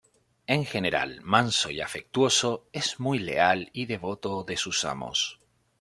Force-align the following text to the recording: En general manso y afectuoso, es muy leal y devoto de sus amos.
En 0.47 0.65
general 0.65 1.21
manso 1.21 1.69
y 1.69 1.79
afectuoso, 1.79 2.65
es 2.73 2.99
muy 2.99 3.19
leal 3.19 3.69
y 3.71 3.85
devoto 3.85 4.43
de 4.43 4.57
sus 4.57 4.83
amos. 4.83 5.39